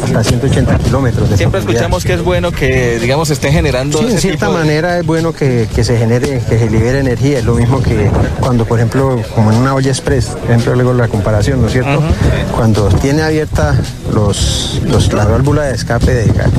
hasta 0.04 0.22
180 0.24 0.78
kilómetros. 0.78 1.28
Siempre 1.36 1.60
escuchamos 1.60 2.04
que 2.04 2.14
es 2.14 2.22
bueno 2.22 2.52
que, 2.52 2.98
digamos, 3.00 3.30
esté 3.30 3.50
generando 3.52 3.98
Sí, 3.98 4.04
en 4.04 4.10
ese 4.12 4.20
cierta 4.20 4.46
tipo 4.46 4.58
de- 4.58 4.64
manera 4.64 4.98
es 4.98 5.06
bueno 5.06 5.32
que, 5.32 5.68
que 5.74 5.84
se 5.84 5.96
genere, 5.98 6.40
que 6.48 6.58
se 6.58 6.70
libere 6.70 7.00
energía. 7.00 7.38
Es 7.38 7.44
lo 7.44 7.54
mismo 7.54 7.82
que 7.82 8.10
cuando, 8.40 8.64
por 8.64 8.78
ejemplo, 8.78 9.20
como 9.34 9.52
en 9.52 9.58
una 9.58 9.74
olla 9.74 9.90
express, 9.90 10.26
por 10.26 10.50
ejemplo, 10.50 10.74
luego 10.74 10.92
la 10.94 11.08
comparación, 11.08 11.60
¿no 11.60 11.66
es 11.66 11.72
cierto? 11.72 12.00
Cuando 12.54 12.88
tiene 12.88 13.22
abierta 13.22 13.74
los, 14.14 14.80
los- 14.86 15.12
la 15.12 15.24
válvula 15.24 15.62
de 15.64 15.74
escape 15.74 16.12
de 16.14 16.26
gas, 16.32 16.50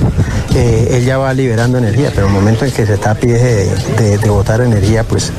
eh, 0.56 0.88
él 0.92 1.06
ya 1.06 1.18
va 1.18 1.34
liberando 1.34 1.78
energía, 1.78 2.12
pero 2.14 2.28
en 2.28 2.34
el 2.34 2.40
momento 2.40 2.66
en 2.66 2.72
que 2.72 2.86
se 2.86 2.98
tape 2.98 3.28
de, 3.28 3.66
de- 3.98 4.18
de 4.18 4.30
botar 4.30 4.62
energía, 4.62 5.04
pues 5.04 5.32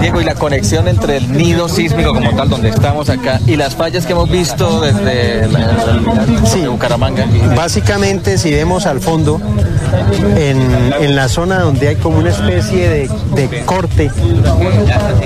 Diego, 0.00 0.20
y 0.20 0.24
la 0.24 0.34
conexión 0.34 0.88
entre 0.88 1.18
el 1.18 1.32
nido 1.32 1.68
sísmico 1.68 2.14
como 2.14 2.34
tal, 2.34 2.48
donde 2.48 2.68
estamos 2.68 3.08
acá, 3.08 3.40
y 3.46 3.56
las 3.56 3.74
fallas 3.74 4.06
que 4.06 4.12
hemos 4.12 4.30
visto 4.30 4.80
desde 4.80 5.46
la, 5.48 5.76
de 6.54 6.68
Bucaramanga. 6.68 7.26
Básicamente, 7.54 8.38
si 8.38 8.52
vemos 8.52 8.86
al 8.86 9.00
fondo, 9.00 9.40
en, 10.36 10.92
en 11.00 11.16
la 11.16 11.28
zona 11.28 11.60
donde 11.60 11.88
hay 11.88 11.96
como 11.96 12.18
una 12.18 12.30
especie 12.30 12.88
de, 12.88 13.10
de 13.34 13.64
corte, 13.64 14.10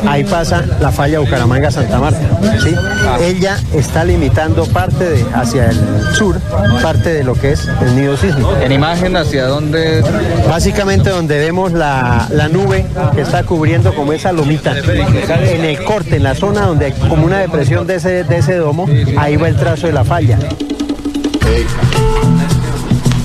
ahí 0.07 0.25
pasa 0.25 0.65
la 0.81 0.91
falla 0.91 1.21
Bucaramanga-Santa 1.21 1.99
Marta. 1.99 2.21
¿sí? 2.63 2.75
Ella 3.21 3.59
está 3.75 4.05
limitando 4.05 4.67
parte 4.67 5.09
de, 5.09 5.25
hacia 5.35 5.71
el 5.71 5.79
sur, 6.15 6.39
parte 6.83 7.13
de 7.13 7.25
lo 7.25 7.35
que 7.35 7.53
es 7.53 7.69
el 7.83 7.97
nido 7.97 8.17
sísmico. 8.17 8.55
En 8.63 8.73
imagen, 8.73 9.17
¿hacia 9.17 9.47
dónde? 9.47 10.03
Básicamente 10.49 11.11
donde 11.11 11.39
vemos 11.39 11.73
la, 11.73 12.27
la 12.31 12.49
nube 12.49 12.87
que 13.15 13.21
está 13.21 13.45
cubriendo 13.45 13.95
como 14.01 14.15
esa 14.15 14.33
lomita. 14.33 14.75
En 14.79 15.63
el 15.63 15.85
corte, 15.85 16.17
en 16.17 16.23
la 16.23 16.35
zona 16.35 16.63
donde 16.63 16.87
hay 16.87 16.93
como 16.93 17.27
una 17.27 17.39
depresión 17.39 17.87
de 17.87 17.97
ese, 17.97 18.25
de 18.25 18.39
ese 18.39 18.55
domo, 18.55 18.89
ahí 19.19 19.37
va 19.37 19.47
el 19.47 19.57
trazo 19.57 19.89
de 19.89 19.93
la 19.93 20.05
falla. 20.07 20.39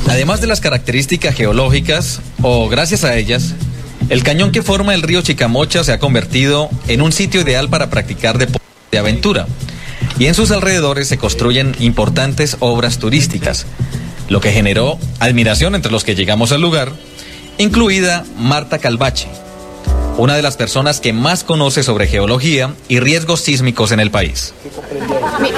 Además 0.09 0.41
de 0.41 0.47
las 0.47 0.59
características 0.59 1.33
geológicas, 1.33 2.19
o 2.41 2.67
gracias 2.67 3.05
a 3.05 3.15
ellas, 3.15 3.55
el 4.09 4.21
cañón 4.23 4.51
que 4.51 4.63
forma 4.63 4.93
el 4.93 5.01
río 5.01 5.21
Chicamocha 5.21 5.81
se 5.85 5.93
ha 5.93 5.99
convertido 5.99 6.69
en 6.89 7.01
un 7.01 7.13
sitio 7.13 7.39
ideal 7.39 7.69
para 7.69 7.89
practicar 7.89 8.37
deportes 8.37 8.67
de 8.91 8.97
aventura. 8.97 9.47
Y 10.19 10.25
en 10.25 10.33
sus 10.33 10.51
alrededores 10.51 11.07
se 11.07 11.17
construyen 11.17 11.73
importantes 11.79 12.57
obras 12.59 12.99
turísticas, 12.99 13.65
lo 14.27 14.41
que 14.41 14.51
generó 14.51 14.99
admiración 15.19 15.73
entre 15.73 15.93
los 15.93 16.03
que 16.03 16.15
llegamos 16.15 16.51
al 16.51 16.59
lugar, 16.59 16.91
incluida 17.59 18.25
Marta 18.37 18.79
Calvache, 18.79 19.29
una 20.17 20.35
de 20.35 20.41
las 20.41 20.57
personas 20.57 20.99
que 20.99 21.13
más 21.13 21.43
conoce 21.43 21.83
sobre 21.83 22.07
geología 22.07 22.73
y 22.87 22.99
riesgos 22.99 23.41
sísmicos 23.41 23.91
en 23.91 23.99
el 23.99 24.11
país. 24.11 24.53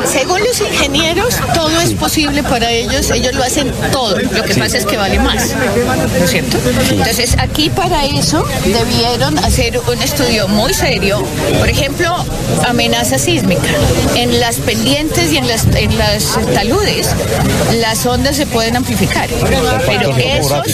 Según 0.05 0.39
los 0.39 0.59
ingenieros, 0.61 1.35
todo 1.53 1.79
es 1.81 1.93
posible 1.93 2.41
para 2.43 2.71
ellos, 2.71 3.11
ellos 3.11 3.33
lo 3.35 3.43
hacen 3.43 3.71
todo, 3.91 4.17
lo 4.17 4.43
que 4.43 4.55
pasa 4.55 4.77
es 4.77 4.85
que 4.85 4.97
vale 4.97 5.19
más, 5.19 5.53
¿no 6.17 6.25
es 6.25 6.31
cierto? 6.31 6.57
Entonces 6.89 7.35
aquí 7.37 7.69
para 7.69 8.05
eso 8.05 8.45
debieron 8.65 9.37
hacer 9.39 9.79
un 9.79 10.01
estudio 10.01 10.47
muy 10.47 10.73
serio, 10.73 11.23
por 11.59 11.69
ejemplo, 11.69 12.15
amenaza 12.67 13.17
sísmica. 13.17 13.61
En 14.15 14.39
las 14.39 14.57
pendientes 14.57 15.31
y 15.31 15.37
en 15.37 15.47
las, 15.47 15.65
en 15.75 15.97
las 15.97 16.39
taludes, 16.53 17.09
las 17.79 18.05
ondas 18.05 18.35
se 18.35 18.45
pueden 18.47 18.75
amplificar, 18.75 19.29
pero 19.85 20.15
esos, 20.17 20.67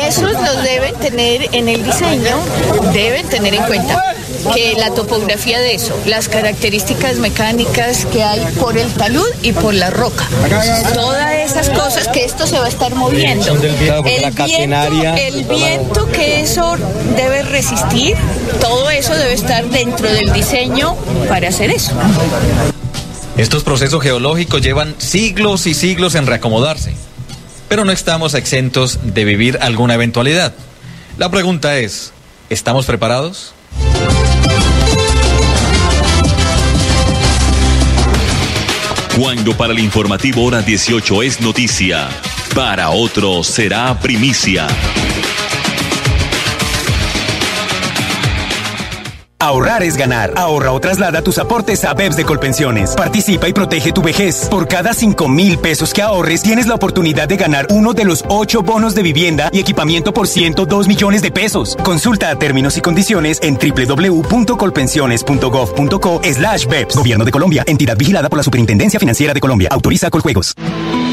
esos 0.00 0.32
los 0.32 0.62
deben 0.62 0.94
tener 0.96 1.48
en 1.52 1.68
el 1.68 1.82
diseño, 1.82 2.36
deben 2.92 3.28
tener 3.28 3.54
en 3.54 3.62
cuenta 3.64 4.14
que 4.54 4.74
la 4.78 4.90
topografía 4.90 5.58
de 5.60 5.74
eso, 5.74 5.98
las 6.06 6.28
características 6.28 7.16
mecánicas 7.18 8.06
que 8.06 8.22
hay 8.22 8.40
por 8.60 8.78
el 8.78 8.92
talud 8.92 9.26
y 9.42 9.52
por 9.52 9.74
la 9.74 9.90
roca, 9.90 10.28
todas 10.94 11.32
esas 11.34 11.70
cosas 11.70 12.08
que 12.08 12.24
esto 12.24 12.46
se 12.46 12.58
va 12.58 12.66
a 12.66 12.68
estar 12.68 12.94
moviendo. 12.94 13.56
El 15.16 15.44
viento 15.44 16.08
que 16.12 16.40
eso 16.40 16.76
debe 17.16 17.42
resistir, 17.42 18.16
todo 18.60 18.90
eso 18.90 19.14
debe 19.14 19.32
estar 19.32 19.64
dentro 19.66 20.08
del 20.08 20.32
diseño 20.32 20.96
para 21.28 21.48
hacer 21.48 21.70
eso. 21.70 21.92
Estos 23.36 23.64
procesos 23.64 24.02
geológicos 24.02 24.62
llevan 24.62 24.94
siglos 24.98 25.66
y 25.66 25.74
siglos 25.74 26.14
en 26.14 26.26
reacomodarse, 26.26 26.94
pero 27.68 27.84
no 27.84 27.92
estamos 27.92 28.34
exentos 28.34 28.98
de 29.02 29.24
vivir 29.24 29.58
alguna 29.60 29.94
eventualidad. 29.94 30.54
La 31.18 31.30
pregunta 31.30 31.78
es, 31.78 32.12
¿estamos 32.50 32.86
preparados? 32.86 33.52
Cuando 39.18 39.56
para 39.56 39.72
el 39.72 39.78
informativo 39.78 40.44
hora 40.44 40.60
18 40.60 41.22
es 41.22 41.40
noticia, 41.40 42.08
para 42.54 42.90
otros 42.90 43.46
será 43.46 43.98
primicia. 43.98 44.66
Ahorrar 49.46 49.82
es 49.84 49.96
ganar. 49.96 50.32
Ahorra 50.34 50.72
o 50.72 50.80
traslada 50.80 51.22
tus 51.22 51.38
aportes 51.38 51.84
a 51.84 51.94
BEPS 51.94 52.16
de 52.16 52.24
Colpensiones. 52.24 52.96
Participa 52.96 53.48
y 53.48 53.52
protege 53.52 53.92
tu 53.92 54.02
vejez. 54.02 54.48
Por 54.50 54.66
cada 54.66 54.92
5 54.92 55.28
mil 55.28 55.56
pesos 55.58 55.94
que 55.94 56.02
ahorres, 56.02 56.42
tienes 56.42 56.66
la 56.66 56.74
oportunidad 56.74 57.28
de 57.28 57.36
ganar 57.36 57.68
uno 57.70 57.92
de 57.92 58.04
los 58.04 58.24
8 58.26 58.64
bonos 58.64 58.96
de 58.96 59.04
vivienda 59.04 59.48
y 59.52 59.60
equipamiento 59.60 60.12
por 60.12 60.26
102 60.26 60.88
millones 60.88 61.22
de 61.22 61.30
pesos. 61.30 61.76
Consulta 61.84 62.36
términos 62.36 62.76
y 62.76 62.80
condiciones 62.80 63.38
en 63.40 63.56
www.colpensiones.gov.co 63.56 66.20
slash 66.24 66.66
BEPS. 66.66 66.96
Gobierno 66.96 67.24
de 67.24 67.30
Colombia. 67.30 67.62
Entidad 67.68 67.96
vigilada 67.96 68.28
por 68.28 68.38
la 68.38 68.42
Superintendencia 68.42 68.98
Financiera 68.98 69.32
de 69.32 69.38
Colombia. 69.38 69.68
Autoriza 69.70 70.10
Coljuegos. 70.10 70.54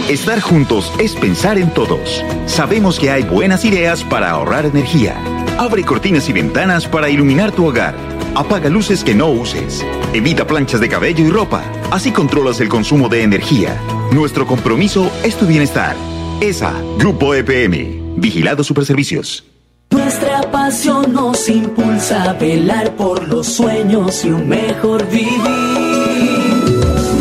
Estar 0.10 0.42
juntos 0.42 0.92
es 0.98 1.14
pensar 1.14 1.60
en 1.60 1.70
todos. 1.70 2.26
Sabemos 2.48 3.00
que 3.00 3.12
hay 3.12 3.22
buenas 3.22 3.64
ideas 3.64 4.04
para 4.04 4.32
ahorrar 4.32 4.66
energía. 4.66 5.16
Abre 5.60 5.84
cortinas 5.84 6.28
y 6.30 6.34
ventanas 6.34 6.88
para 6.88 7.10
iluminar 7.10 7.52
tu 7.52 7.68
hogar. 7.68 8.13
Apaga 8.36 8.68
luces 8.68 9.04
que 9.04 9.14
no 9.14 9.30
uses. 9.30 9.86
Evita 10.12 10.48
planchas 10.48 10.80
de 10.82 10.90
cabello 10.90 11.24
y 11.24 11.30
ropa. 11.30 11.64
Así 11.92 12.12
controlas 12.12 12.60
el 12.62 12.68
consumo 12.68 13.08
de 13.08 13.22
energía. 13.22 13.80
Nuestro 14.12 14.48
compromiso 14.48 15.12
es 15.24 15.36
tu 15.36 15.46
bienestar. 15.46 15.96
ESA, 16.42 16.74
Grupo 16.98 17.36
EPM. 17.36 18.16
Vigilado 18.18 18.64
Superservicios. 18.64 19.44
Nuestra 19.92 20.42
pasión 20.52 21.14
nos 21.14 21.48
impulsa 21.48 22.32
a 22.32 22.34
velar 22.34 22.96
por 22.96 23.28
los 23.28 23.46
sueños 23.46 24.26
y 24.26 24.30
un 24.30 24.50
mejor 24.50 25.08
vivir. 25.10 25.30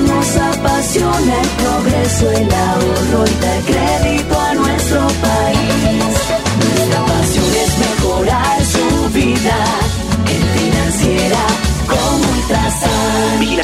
Nos 0.06 0.36
apasiona 0.36 1.40
el 1.42 1.48
progreso, 1.48 2.30
el 2.30 2.52
ahorro 2.54 3.24
y 3.26 3.42
dar 3.42 3.62
crédito 3.64 4.40
a 4.40 4.54
nuestro 4.54 5.00
país. 5.20 6.04
Nuestra 6.58 7.04
pasión 7.04 7.44
es 7.64 7.78
mejorar 7.78 8.64
su 8.64 9.10
vida 9.12 9.81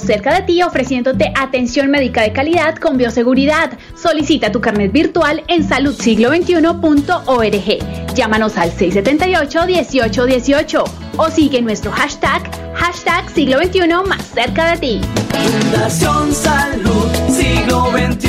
cerca 0.00 0.34
de 0.34 0.42
ti 0.42 0.62
ofreciéndote 0.62 1.32
atención 1.36 1.90
médica 1.90 2.22
de 2.22 2.32
calidad 2.32 2.76
con 2.76 2.96
bioseguridad. 2.96 3.76
Solicita 3.96 4.52
tu 4.52 4.60
carnet 4.60 4.92
virtual 4.92 5.42
en 5.48 5.68
saludsiglo21.org. 5.68 8.14
Llámanos 8.14 8.56
al 8.56 8.70
678-1818 8.72 10.84
o 11.16 11.30
sigue 11.30 11.62
nuestro 11.62 11.90
hashtag, 11.92 12.42
hashtag 12.74 13.28
siglo 13.30 13.58
XXI 13.58 13.88
más 14.06 14.22
cerca 14.34 14.70
de 14.72 14.76
ti. 14.78 15.00
Fundación 15.30 16.34
Salud, 16.34 17.08
siglo 17.28 17.90
XXI. 17.90 18.28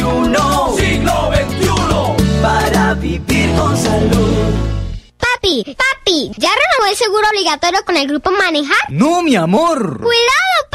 Siglo 0.77 1.31
XXI. 1.33 1.65
Para 2.41 2.93
vivir 2.95 3.49
con 3.55 3.77
salud. 3.77 4.53
Papi, 5.17 5.63
papi, 5.63 6.31
¿ya 6.37 6.49
renovó 6.49 6.85
el 6.89 6.95
seguro 6.95 7.27
obligatorio 7.29 7.83
con 7.85 7.95
el 7.97 8.07
grupo 8.07 8.31
Manejar? 8.31 8.77
No, 8.89 9.21
mi 9.21 9.35
amor. 9.35 9.97
¡Cuidado, 9.97 10.69
papi! 10.69 10.74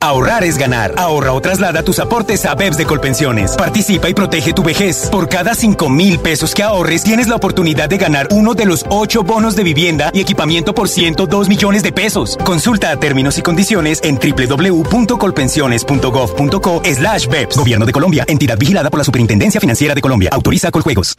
Ahorrar 0.00 0.44
es 0.44 0.58
ganar. 0.58 0.94
Ahorra 0.96 1.32
o 1.32 1.40
traslada 1.40 1.82
tus 1.82 1.98
aportes 1.98 2.46
a 2.46 2.54
BEPS 2.54 2.76
de 2.76 2.86
Colpensiones. 2.86 3.56
Participa 3.56 4.08
y 4.08 4.14
protege 4.14 4.52
tu 4.52 4.62
vejez. 4.62 5.08
Por 5.10 5.28
cada 5.28 5.56
5 5.56 5.88
mil 5.88 6.20
pesos 6.20 6.54
que 6.54 6.62
ahorres, 6.62 7.02
tienes 7.02 7.26
la 7.26 7.34
oportunidad 7.34 7.88
de 7.88 7.98
ganar 7.98 8.28
uno 8.30 8.54
de 8.54 8.64
los 8.64 8.84
8 8.90 9.24
bonos 9.24 9.56
de 9.56 9.64
vivienda 9.64 10.12
y 10.14 10.20
equipamiento 10.20 10.72
por 10.72 10.88
102 10.88 11.48
millones 11.48 11.82
de 11.82 11.90
pesos. 11.90 12.38
Consulta 12.44 12.96
términos 13.00 13.38
y 13.38 13.42
condiciones 13.42 13.98
en 14.04 14.20
www.colpensiones.gov.co 14.20 16.82
slash 16.84 17.26
BEPS. 17.26 17.56
Gobierno 17.56 17.84
de 17.84 17.92
Colombia. 17.92 18.24
Entidad 18.28 18.56
vigilada 18.56 18.90
por 18.90 18.98
la 18.98 19.04
Superintendencia 19.04 19.60
Financiera 19.60 19.96
de 19.96 20.00
Colombia. 20.00 20.30
Autoriza 20.32 20.70
Coljuegos. 20.70 21.16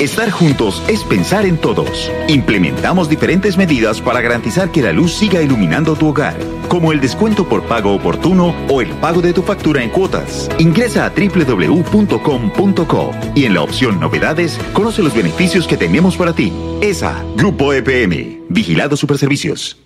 Estar 0.00 0.30
juntos 0.30 0.82
es 0.88 1.02
pensar 1.04 1.46
en 1.46 1.58
todos. 1.58 2.10
Implementamos 2.28 3.08
diferentes 3.08 3.56
medidas 3.56 4.02
para 4.02 4.20
garantizar 4.20 4.70
que 4.70 4.82
la 4.82 4.92
luz 4.92 5.14
siga 5.14 5.40
iluminando 5.40 5.94
tu 5.94 6.08
hogar, 6.08 6.36
como 6.68 6.92
el 6.92 7.00
descuento 7.00 7.48
por 7.48 7.64
pago 7.64 7.94
oportuno 7.94 8.54
o 8.68 8.80
el 8.80 8.90
pago 8.90 9.20
de 9.20 9.32
tu 9.32 9.42
factura 9.42 9.82
en 9.82 9.90
cuotas. 9.90 10.48
Ingresa 10.58 11.06
a 11.06 11.10
www.com.co 11.10 13.10
y 13.34 13.44
en 13.44 13.54
la 13.54 13.62
opción 13.62 14.00
Novedades 14.00 14.58
conoce 14.72 15.02
los 15.02 15.14
beneficios 15.14 15.66
que 15.66 15.76
tenemos 15.76 16.16
para 16.16 16.32
ti. 16.32 16.52
ESA, 16.80 17.24
Grupo 17.36 17.72
EPM, 17.72 18.42
Vigilado 18.48 18.96
Superservicios. 18.96 19.78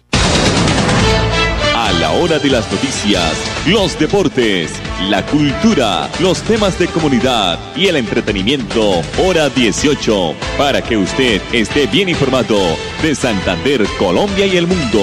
A 1.75 1.93
la 1.93 2.13
hora 2.13 2.39
de 2.39 2.51
las 2.51 2.71
noticias, 2.71 3.33
los 3.67 3.99
deportes, 3.99 4.73
la 5.09 5.25
cultura, 5.27 6.09
los 6.21 6.43
temas 6.43 6.79
de 6.79 6.87
comunidad 6.87 7.59
y 7.75 7.87
el 7.87 7.97
entretenimiento, 7.97 9.03
hora 9.19 9.49
18, 9.49 10.35
para 10.59 10.83
que 10.83 10.97
usted 10.97 11.41
esté 11.53 11.87
bien 11.87 12.09
informado 12.09 12.59
de 13.03 13.15
Santander, 13.15 13.85
Colombia 13.99 14.47
y 14.47 14.57
el 14.57 14.67
mundo. 14.67 15.03